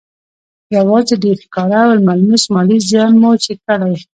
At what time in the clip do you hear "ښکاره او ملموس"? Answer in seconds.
1.45-2.43